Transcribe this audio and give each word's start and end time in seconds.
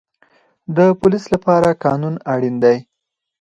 د 0.75 0.79
پولیس 0.99 1.25
لپاره 1.33 1.69
قانون 1.85 2.15
اړین 2.33 2.55
دی 2.63 2.77